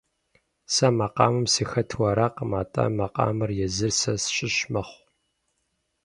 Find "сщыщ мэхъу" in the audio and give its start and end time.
4.23-5.01